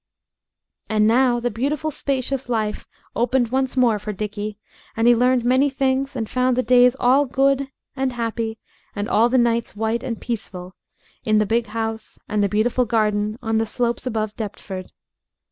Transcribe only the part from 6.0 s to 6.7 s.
and found the